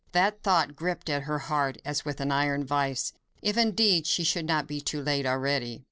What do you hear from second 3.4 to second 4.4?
If indeed she